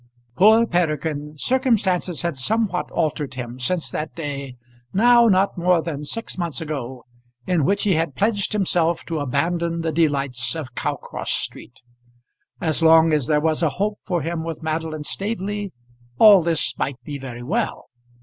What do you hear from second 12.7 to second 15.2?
long as there was a hope for him with Madeline